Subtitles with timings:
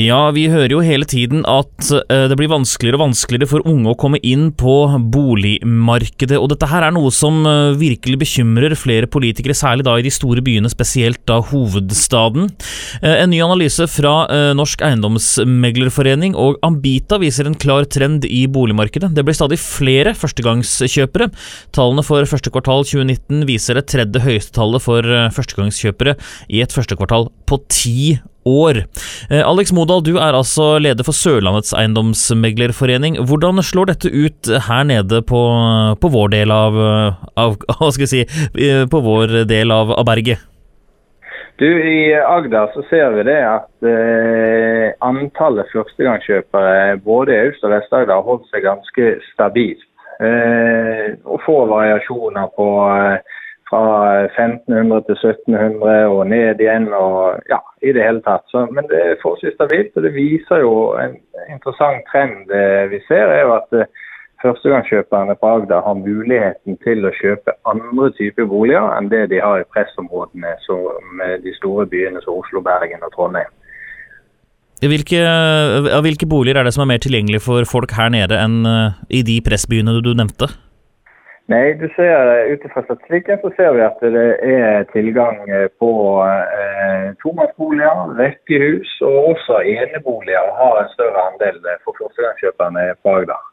[0.00, 3.90] Ja, vi hører jo hele tiden at uh, det blir vanskeligere og vanskeligere for unge
[3.92, 9.04] å komme inn på boligmarkedet, og dette her er noe som uh, virkelig bekymrer flere
[9.04, 12.48] politikere, særlig da i de store byene, spesielt da hovedstaden.
[13.04, 14.14] Uh, en ny analyse fra
[14.56, 19.12] Norsk Eiendomsmeglerforening og Ambita viser en klar trend i boligmarkedet.
[19.12, 21.28] Det blir stadig flere førstegangskjøpere.
[21.76, 25.04] Tallene for første kvartal 2019 viser det tredje høyeste tallet for
[25.36, 26.16] førstegangskjøpere
[26.48, 27.98] i et første kvartal på ti
[28.48, 28.82] år.
[29.30, 33.18] Eh, Alex Modal, du er altså leder for Sørlandets eiendomsmeglerforening.
[33.28, 35.42] Hvordan slår dette ut her nede på,
[36.00, 36.78] på vår del av,
[37.36, 38.24] av, Hva skal jeg si
[38.66, 40.48] eh, På vår del av, av berget?
[41.60, 47.74] Du, I Agder så ser vi det at eh, antallet førstegangskjøpere både i Aust- og
[47.74, 49.84] Vest-Agder har holdt seg ganske stabilt.
[50.22, 53.38] Eh, og få variasjoner på eh,
[53.72, 53.84] fra
[54.28, 56.90] 1500 til 1700 og ned igjen.
[56.92, 58.44] og ja, i det hele tatt.
[58.52, 61.16] Så, men det er forholdsvis stabilt, og det viser jo en
[61.48, 63.32] interessant trend eh, vi ser.
[63.32, 63.88] er jo at eh,
[64.42, 69.62] Førstegangskjøperne på Agder har muligheten til å kjøpe andre typer boliger enn det de har
[69.62, 73.52] i pressområdene som de store byene som Oslo, Bergen og Trondheim.
[74.82, 75.20] Hvilke,
[76.02, 79.22] hvilke boliger er det som er mer tilgjengelig for folk her nede enn eh, i
[79.26, 80.50] de pressbyene du nevnte?
[81.50, 85.40] Nei, du ser Ut fra statistikken så ser vi at det er tilgang
[85.82, 85.90] på
[86.22, 93.51] eh, tomannsboliger, rekkehus og også eneboliger har en større andel for førstegangskjøperne på Agder.